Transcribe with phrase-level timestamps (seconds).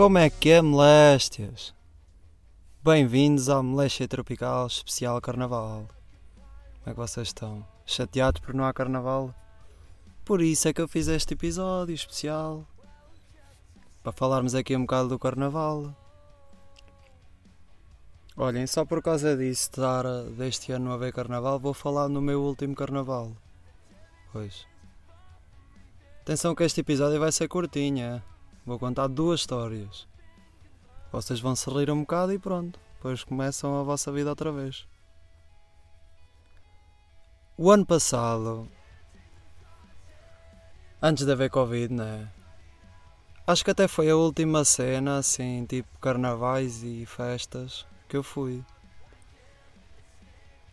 [0.00, 1.74] Como é que é, moléstias?
[2.82, 5.86] Bem-vindos ao Moléstia Tropical Especial Carnaval.
[6.78, 7.68] Como é que vocês estão?
[7.84, 9.34] Chateados por não há carnaval?
[10.24, 12.66] Por isso é que eu fiz este episódio especial.
[14.02, 15.94] Para falarmos aqui um bocado do carnaval.
[18.38, 22.40] Olhem, só por causa disso, estar deste ano a ver carnaval, vou falar no meu
[22.40, 23.36] último carnaval.
[24.32, 24.66] Pois.
[26.22, 28.29] Atenção que este episódio vai ser curtinho, é?
[28.70, 30.06] Vou contar duas histórias.
[31.10, 32.78] Vocês vão se rir um bocado e pronto.
[32.94, 34.86] Depois começam a vossa vida outra vez.
[37.58, 38.68] O ano passado,
[41.02, 42.30] antes de haver Covid, né?
[43.44, 48.64] Acho que até foi a última cena, assim, tipo carnavais e festas, que eu fui.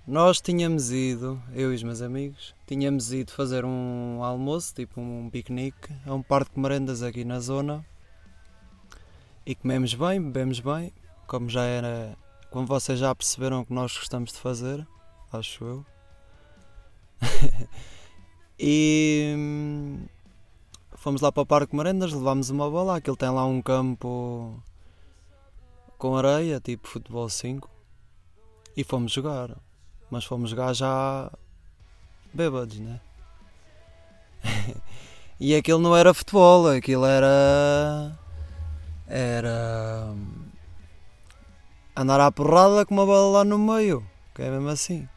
[0.08, 5.30] Nós tínhamos ido, eu e os meus amigos, tínhamos ido fazer um almoço, tipo um
[5.30, 7.86] piquenique, a um parque de merendas aqui na zona.
[9.46, 10.94] E comemos bem, bebemos bem,
[11.28, 12.18] como já era,
[12.50, 14.88] como vocês já perceberam que nós gostamos de fazer,
[15.30, 15.86] acho eu.
[18.58, 20.06] e hum,
[20.94, 24.58] fomos lá para o Parque Merendas, levámos uma bola, aquilo tem lá um campo
[25.98, 27.70] com areia, tipo futebol 5,
[28.78, 29.67] e fomos jogar
[30.10, 31.32] mas fomos jogar já
[32.34, 33.00] bêbados, né?
[35.40, 38.18] e aquilo não era futebol, aquilo era.
[39.08, 40.14] Era.
[41.96, 45.08] Andar à porrada com uma bola lá no meio, que é mesmo assim.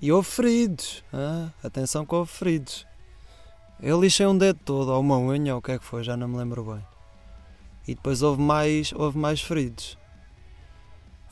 [0.00, 1.52] E houve feridos, hein?
[1.62, 2.86] atenção que houve feridos.
[3.80, 6.16] Eu lixei um dedo todo, ou uma unha, ou o que é que foi, já
[6.16, 6.84] não me lembro bem.
[7.86, 9.96] E depois houve mais, houve mais feridos.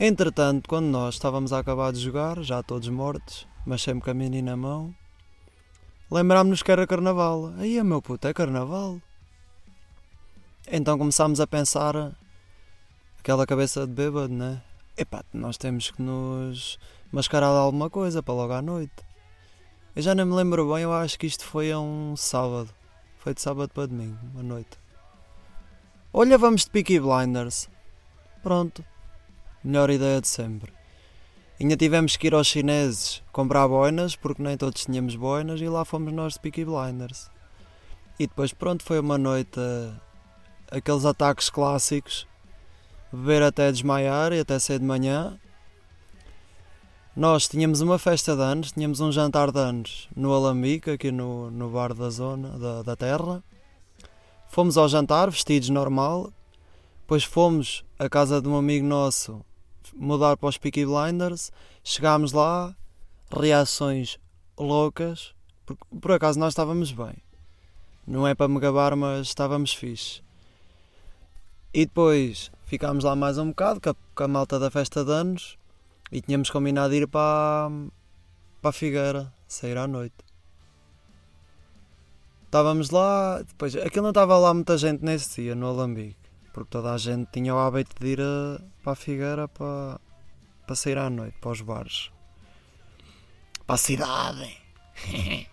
[0.06, 4.15] Entretanto, quando nós estávamos a acabar de jogar, já todos mortos, mas sempre com a
[4.15, 4.94] menina na mão,
[6.10, 7.54] lembrámos-nos que era carnaval.
[7.56, 9.00] Aí, meu puto, é carnaval.
[10.70, 12.12] Então começámos a pensar
[13.19, 14.62] aquela cabeça de bêbado, né?
[14.94, 16.78] Epá, nós temos que nos
[17.10, 19.03] mascarar de alguma coisa para logo à noite.
[19.97, 22.69] Eu já não me lembro bem, eu acho que isto foi um sábado.
[23.21, 24.78] Foi de sábado para domingo, à noite.
[26.12, 27.71] Olha, vamos de Peaky Blinders.
[28.42, 28.84] Pronto.
[29.64, 30.70] Melhor ideia de sempre.
[31.58, 35.86] Ainda tivemos que ir aos chineses comprar boinas, porque nem todos tínhamos boinas, e lá
[35.86, 37.30] fomos nós de Peaky Blinders.
[38.19, 39.58] E depois, pronto, foi uma noite.
[40.70, 42.26] aqueles ataques clássicos.
[43.10, 45.38] Beber até desmaiar e até ser de manhã.
[47.16, 51.50] Nós tínhamos uma festa de anos, tínhamos um jantar de anos no Alambique, aqui no,
[51.50, 53.42] no bar da zona, da, da terra.
[54.48, 56.32] Fomos ao jantar, vestidos normal.
[57.00, 59.44] Depois fomos à casa de um amigo nosso
[59.95, 61.53] mudar para os Peaky Blinders.
[61.83, 62.75] Chegámos lá,
[63.31, 64.19] reações
[64.59, 65.34] loucas.
[65.67, 67.17] Por, por acaso nós estávamos bem.
[68.06, 70.22] Não é para me gabar, mas estávamos fixe.
[71.72, 75.11] E depois ficámos lá mais um bocado com a, com a malta da festa de
[75.11, 75.59] anos
[76.12, 77.71] e tínhamos combinado ir para,
[78.61, 80.15] para a Figueira, sair à noite.
[82.45, 86.23] Estávamos lá, depois aquilo não estava lá muita gente nesse dia, no Alambique
[86.54, 90.00] porque toda a gente tinha o hábito de ir a, para a Figueira para,
[90.65, 92.10] para sair à noite, para os bares.
[93.66, 94.56] Para a cidade.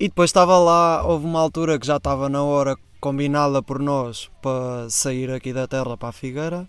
[0.00, 4.28] e depois estava lá, houve uma altura que já estava na hora combinada por nós
[4.42, 6.68] para sair aqui da terra para a Figueira.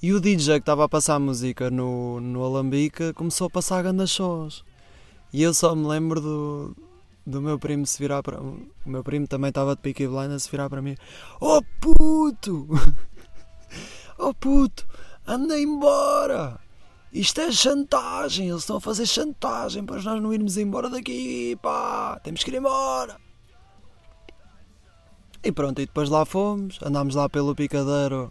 [0.00, 4.10] E o DJ que estava a passar música no, no Alambique começou a passar grandes
[4.10, 4.64] shows.
[5.32, 6.76] E eu só me lembro do,
[7.30, 8.40] do meu primo se virar para.
[8.40, 10.96] O meu primo também estava de Peaky Blinders se virar para mim:
[11.40, 12.68] Oh puto!
[14.22, 14.86] Oh puto!
[15.26, 16.60] Anda embora!
[17.10, 18.50] Isto é chantagem!
[18.50, 21.56] Eles estão a fazer chantagem para nós não irmos embora daqui!
[21.62, 22.20] Pá!
[22.22, 23.16] Temos que ir embora!
[25.42, 28.30] E pronto, e depois lá fomos, andámos lá pelo picadeiro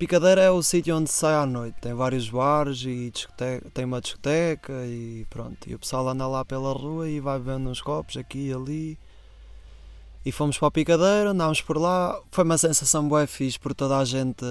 [0.00, 1.76] Picadeira é o sítio onde se sai à noite.
[1.78, 3.12] Tem vários bares e
[3.74, 5.68] tem uma discoteca e pronto.
[5.68, 8.98] E o pessoal anda lá pela rua e vai bebendo uns copos aqui e ali.
[10.24, 12.18] E fomos para a Picadeira, andámos por lá.
[12.30, 14.42] Foi uma sensação bué fixe por toda a gente.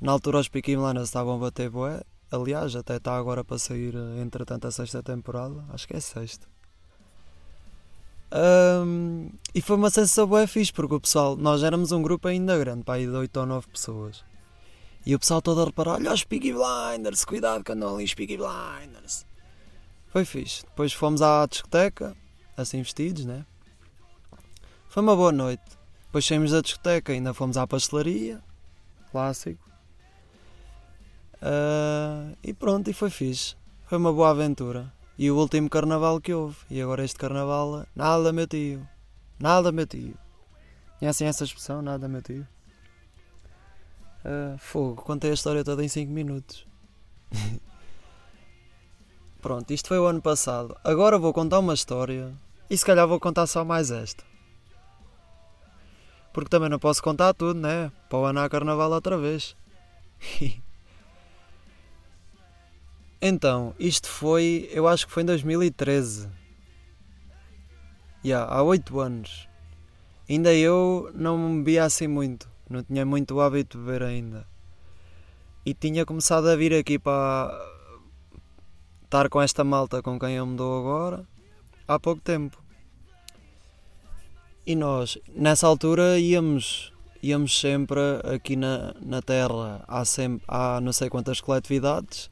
[0.00, 2.02] Na altura os Piquimlanas estavam a bater bué.
[2.28, 5.64] Aliás, até está agora para sair entretanto a sexta temporada.
[5.72, 6.48] Acho que é sexta.
[8.34, 12.58] Um, e foi uma sensação bué fixe porque o pessoal, nós éramos um grupo ainda
[12.58, 14.31] grande, para aí de 8 ou 9 pessoas.
[15.04, 18.14] E o pessoal todo a reparar: olha os Peaky Blinders, cuidado que andam ali os
[18.14, 19.26] Peaky Blinders.
[20.08, 20.62] Foi fixe.
[20.64, 22.16] Depois fomos à discoteca,
[22.56, 23.44] assim vestidos, né?
[24.88, 25.62] Foi uma boa noite.
[26.06, 28.42] Depois saímos da discoteca, ainda fomos à pastelaria,
[29.10, 29.62] clássico.
[31.38, 33.56] Uh, e pronto, e foi fixe.
[33.86, 34.92] Foi uma boa aventura.
[35.18, 36.56] E o último carnaval que houve.
[36.70, 38.86] E agora este carnaval, nada meu tio.
[39.40, 40.14] Nada meu tio.
[41.02, 41.82] Conhecem essa expressão?
[41.82, 42.46] Nada, meu tio?
[44.24, 46.66] Uh, fogo, contei a história toda em 5 minutos.
[49.42, 50.76] Pronto, isto foi o ano passado.
[50.84, 52.32] Agora vou contar uma história
[52.70, 54.22] e se calhar vou contar só mais esta.
[56.32, 57.90] Porque também não posso contar tudo, né?
[58.08, 59.56] Para o ano há carnaval outra vez.
[63.20, 66.30] então, isto foi, eu acho que foi em 2013.
[68.24, 69.48] Yeah, há 8 anos.
[70.30, 72.51] Ainda eu não me bebia assim muito.
[72.72, 74.46] Não tinha muito hábito de beber ainda.
[75.64, 77.52] E tinha começado a vir aqui para
[79.04, 81.26] estar com esta malta com quem eu me dou agora
[81.86, 82.56] há pouco tempo.
[84.66, 86.92] E nós, nessa altura, íamos,
[87.22, 88.00] íamos sempre
[88.34, 89.84] aqui na, na Terra.
[89.86, 92.30] Há, sempre, há não sei quantas coletividades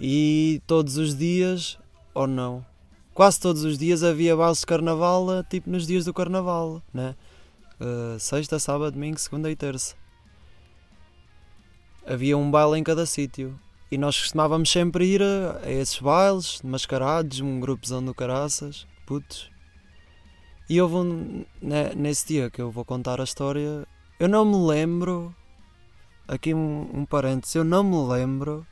[0.00, 1.78] e todos os dias,
[2.14, 2.64] ou não,
[3.12, 7.14] quase todos os dias havia baile de carnaval, tipo nos dias do carnaval, né?
[7.80, 9.94] Uh, sexta, sábado, domingo, segunda e terça.
[12.06, 13.58] Havia um baile em cada sítio.
[13.90, 19.50] E nós costumávamos sempre ir a, a esses bailes, mascarados, um grupozão do caraças, putos.
[20.68, 21.44] E houve um.
[21.60, 23.86] Né, nesse dia que eu vou contar a história,
[24.18, 25.34] eu não me lembro.
[26.28, 28.64] Aqui um, um parênteses, eu não me lembro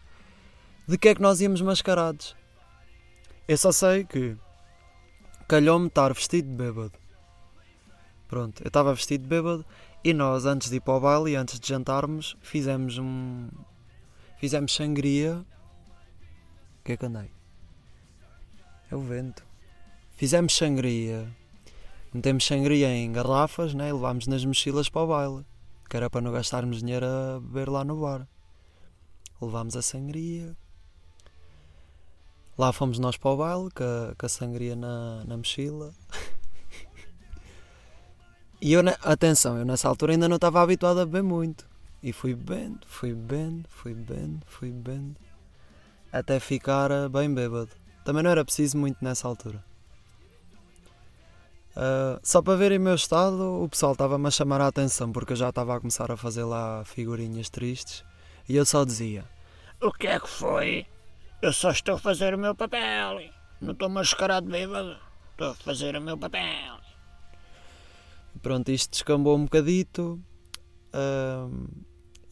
[0.87, 2.37] de que é que nós íamos mascarados.
[3.49, 4.37] Eu só sei que
[5.49, 7.08] calhou-me estar vestido de bêbado.
[8.29, 9.65] Pronto, eu estava vestido de bêbado
[10.05, 13.49] e nós, antes de ir para o baile e antes de jantarmos, fizemos um.
[14.39, 15.45] Fizemos sangria.
[16.81, 17.31] O que é que andei?
[18.91, 19.45] É o vento.
[20.13, 21.29] Fizemos sangria
[22.13, 25.47] metemos sangria em garrafas né, e levámos nas mochilas para o baile,
[25.89, 28.27] que era para não gastarmos dinheiro a beber lá no bar.
[29.41, 30.57] Levámos a sangria.
[32.57, 35.95] Lá fomos nós para o baile, com a, com a sangria na, na mochila.
[38.61, 41.67] e eu, atenção, eu nessa altura ainda não estava habituado a beber muito.
[42.03, 45.17] E fui bebendo, fui bebendo, fui bebendo, fui bebendo.
[46.13, 47.71] Até ficar bem bêbado.
[48.05, 49.63] Também não era preciso muito nessa altura.
[51.77, 55.33] Uh, só para verem o meu estado, o pessoal estava-me a chamar a atenção porque
[55.33, 58.05] eu já estava a começar a fazer lá figurinhas tristes
[58.49, 59.25] e eu só dizia:
[59.81, 60.87] O que é que foi?
[61.41, 63.31] Eu só estou a fazer o meu papel.
[63.61, 64.97] Não estou mascarado bêbado.
[65.33, 66.88] Estou a fazer o meu papel.
[68.43, 70.21] Pronto, isto descambou um bocadito.
[70.89, 71.69] Uh,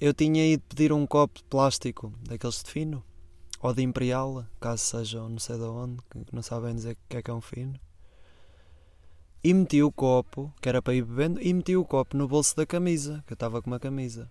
[0.00, 3.04] eu tinha ido pedir um copo de plástico daqueles de fino
[3.60, 7.16] ou de imperial, caso sejam não sei de onde, que não sabem dizer o que
[7.16, 7.78] é que é um fino
[9.46, 12.56] e meti o copo, que era para ir bebendo, e meti o copo no bolso
[12.56, 14.28] da camisa, que eu estava com uma camisa.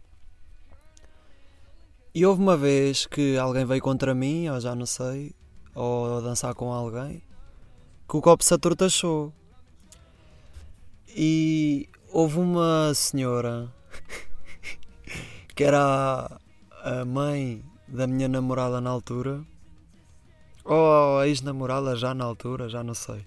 [2.13, 5.33] E houve uma vez que alguém veio contra mim, ou já não sei,
[5.74, 7.24] ou a dançar com alguém,
[8.10, 9.33] que o copo se atortachou.
[11.09, 13.73] E houve uma senhora
[15.55, 16.39] que era
[16.83, 19.43] a mãe da minha namorada na altura,
[20.63, 23.25] ou a ex-namorada já na altura, já não sei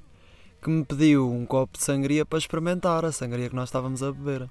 [0.60, 4.12] que me pediu um copo de sangria para experimentar, a sangria que nós estávamos a
[4.12, 4.50] beber.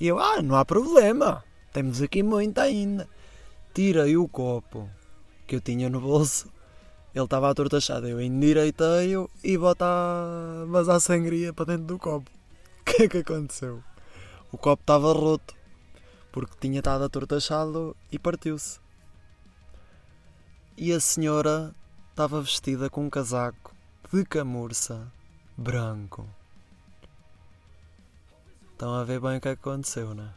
[0.00, 3.08] E eu, ah, não há problema, temos aqui muita ainda.
[3.74, 4.88] Tirei o copo
[5.46, 6.48] que eu tinha no bolso,
[7.14, 12.30] ele estava atortachado, eu endireitei-o e bota a vazar sangria para dentro do copo.
[12.96, 13.84] Que é que aconteceu?
[14.50, 15.54] O copo estava roto,
[16.32, 18.80] porque tinha estado atortachado e partiu-se.
[20.76, 21.74] E a senhora
[22.10, 23.74] estava vestida com um casaco
[24.12, 25.12] de camurça
[25.56, 26.26] branco.
[28.72, 30.30] Estão a ver bem o que aconteceu, não é?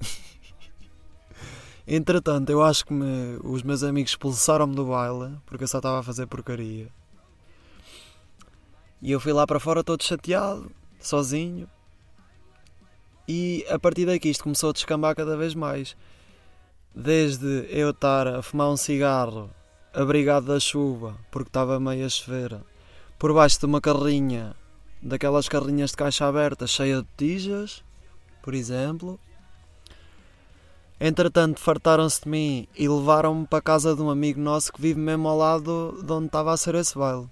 [1.86, 6.00] Entretanto, eu acho que me, os meus amigos expulsaram-me do baile porque eu só estava
[6.00, 6.88] a fazer porcaria.
[9.00, 11.68] E eu fui lá para fora todo chateado, sozinho.
[13.34, 15.96] E a partir daqui isto começou a descambar cada vez mais.
[16.94, 19.48] Desde eu estar a fumar um cigarro
[19.94, 22.60] abrigado da chuva porque estava meio a chover
[23.18, 24.54] por baixo de uma carrinha,
[25.00, 27.82] daquelas carrinhas de caixa aberta cheia de tijas,
[28.42, 29.18] por exemplo.
[31.00, 35.00] Entretanto, fartaram-se de mim e levaram-me para a casa de um amigo nosso que vive
[35.00, 37.30] mesmo ao lado de onde estava a ser esse baile.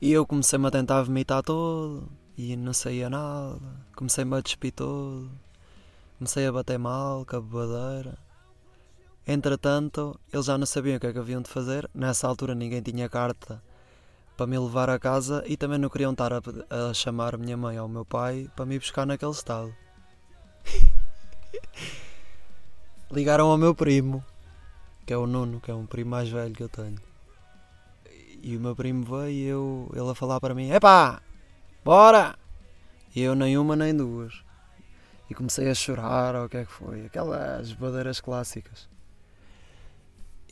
[0.00, 3.58] E eu comecei-me a tentar vomitar todo e não saía nada.
[3.94, 5.30] Comecei-me a despir todo.
[6.18, 8.18] Comecei a bater mal com a bebadeira.
[9.26, 11.90] Entretanto, eles já não sabiam o que é que haviam de fazer.
[11.94, 13.62] Nessa altura ninguém tinha carta
[14.36, 16.40] para me levar a casa e também não queriam estar a,
[16.70, 19.74] a chamar a minha mãe ou o meu pai para me buscar naquele estado.
[23.10, 24.22] Ligaram ao meu primo,
[25.06, 27.00] que é o Nuno, que é um primo mais velho que eu tenho.
[28.42, 31.20] E o meu primo veio e eu, ele a falar para mim: Epá,
[31.86, 32.36] bora!
[33.14, 34.42] E eu nem uma nem duas.
[35.30, 37.06] E comecei a chorar, ou o que é que foi?
[37.06, 38.88] Aquelas badeiras clássicas.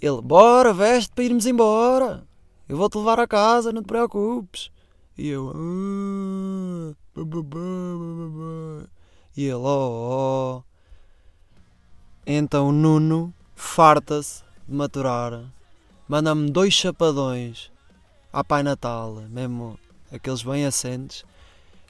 [0.01, 2.25] Ele, bora, veste para irmos embora.
[2.69, 4.71] Eu vou-te levar a casa, não te preocupes.
[5.19, 6.95] E eu, ah,
[9.37, 10.75] e ele, oh, oh.
[12.25, 15.45] Então Nuno farta-se de maturar,
[16.09, 17.71] manda-me dois chapadões
[18.33, 19.79] à Pai Natal, mesmo
[20.15, 21.25] aqueles bem assentes.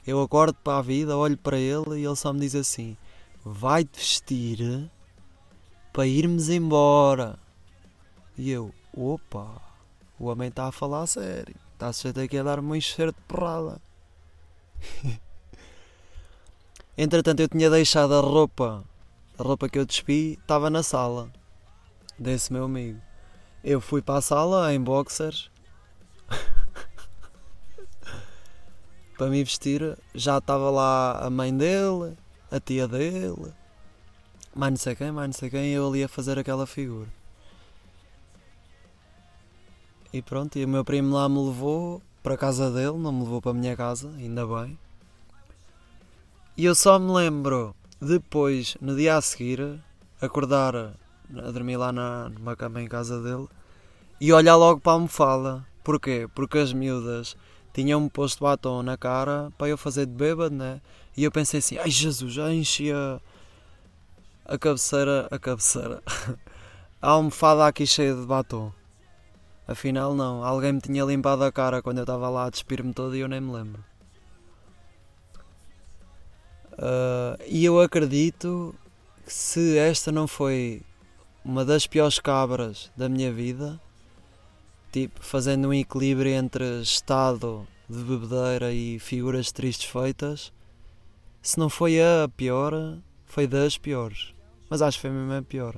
[0.05, 2.97] Eu acordo para a vida, olho para ele e ele só me diz assim:
[3.43, 4.89] Vai-te vestir
[5.93, 7.37] para irmos embora.
[8.37, 9.61] E eu, opa,
[10.19, 11.55] o homem está a falar a sério.
[11.73, 13.81] Está sujeito aqui a dar-me um enxerto de porrada.
[16.97, 18.83] Entretanto, eu tinha deixado a roupa,
[19.37, 21.29] a roupa que eu despi, estava na sala
[22.17, 23.01] desse meu amigo.
[23.63, 25.49] Eu fui para a sala em boxers
[29.17, 29.97] para me vestir.
[30.13, 32.17] Já estava lá a mãe dele,
[32.51, 33.53] a tia dele,
[34.55, 37.07] mais não sei quem, mais não sei quem, eu ali a fazer aquela figura.
[40.13, 43.23] E pronto, e o meu primo lá me levou para a casa dele, não me
[43.23, 44.79] levou para a minha casa, ainda bem.
[46.55, 49.77] E eu só me lembro depois, no dia a seguir,
[50.21, 53.47] acordar a dormir lá na, numa cama em casa dele
[54.21, 55.67] e olhar logo para a almofada.
[55.83, 56.29] Porquê?
[56.33, 57.35] Porque as miúdas
[57.75, 60.79] tinham-me posto batom na cara para eu fazer de bêbado, né?
[61.15, 63.21] E eu pensei assim, ai Jesus, já enchia
[64.45, 66.01] a cabeceira, a cabeceira,
[67.01, 68.71] a almofada aqui cheia de batom.
[69.67, 70.43] Afinal, não.
[70.43, 73.27] Alguém me tinha limpado a cara quando eu estava lá a despir-me todo e eu
[73.27, 73.83] nem me lembro.
[76.73, 78.73] Uh, e eu acredito
[79.25, 80.81] que se esta não foi
[81.43, 83.79] uma das piores cabras da minha vida,
[84.95, 90.53] tipo, fazendo um equilíbrio entre estado de bebedeira e figuras tristes feitas,
[91.41, 92.71] se não foi a pior,
[93.25, 94.33] foi das piores.
[94.69, 95.75] Mas acho que foi mesmo a pior.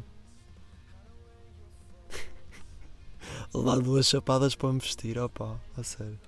[3.55, 6.19] levar duas chapadas para me vestir, opá, a sério.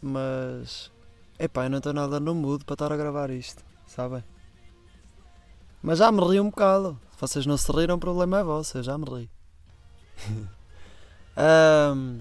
[0.00, 0.92] Mas,
[1.36, 4.22] epá, eu não estou nada no mood para estar a gravar isto, sabem?
[5.82, 6.96] Mas já me ri um bocado.
[7.20, 9.30] Vocês não se riram, o problema é vosso, eu já me ri.
[11.94, 12.20] um,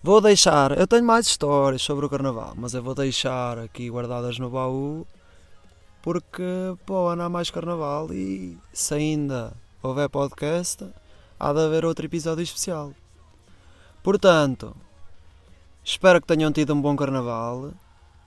[0.00, 4.38] vou deixar, eu tenho mais histórias sobre o carnaval, mas eu vou deixar aqui guardadas
[4.38, 5.04] no baú
[6.00, 6.42] porque
[6.86, 9.52] pô, não há mais carnaval e se ainda
[9.82, 10.88] houver podcast,
[11.38, 12.92] há de haver outro episódio especial.
[14.00, 14.76] Portanto,
[15.84, 17.72] espero que tenham tido um bom carnaval,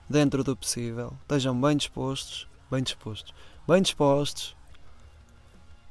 [0.10, 3.34] dentro do possível, estejam bem dispostos, bem dispostos,
[3.66, 4.60] bem dispostos.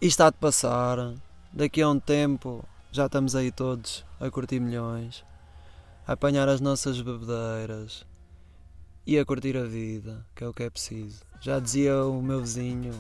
[0.03, 1.13] E está de passar,
[1.53, 5.23] daqui a um tempo já estamos aí todos a curtir milhões,
[6.07, 8.07] a apanhar as nossas bebedeiras
[9.07, 11.21] e a curtir a vida, que é o que é preciso.
[11.43, 12.95] Já dizia o meu vizinho: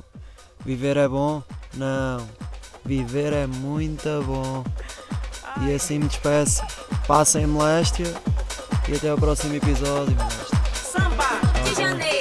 [0.62, 1.42] viver é bom?
[1.72, 2.28] Não,
[2.84, 4.62] viver é muito bom.
[5.62, 6.62] E assim me despeço.
[7.06, 8.12] Passem moléstia
[8.86, 10.16] e até o próximo episódio.
[10.74, 12.19] Samba de Janeiro.